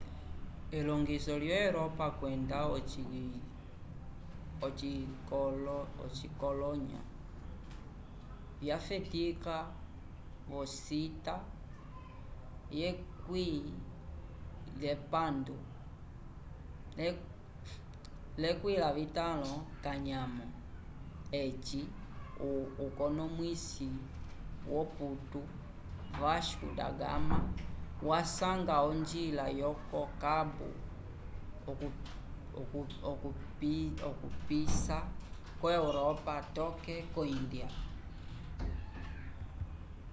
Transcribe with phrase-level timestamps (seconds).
[0.77, 2.57] elongiso lyo europa kwenda
[6.05, 7.01] ocikolonyo
[8.61, 9.55] vyafetika
[10.51, 11.35] vocita
[12.71, 13.29] xv
[21.43, 21.79] eci
[22.85, 23.87] ukonomwisi
[24.73, 25.41] woputu
[26.21, 27.39] vasco da gama
[28.09, 30.69] wasanga onjila yoko-cabo
[34.09, 34.97] okupisa
[35.61, 37.67] ko-europa toke ko-índia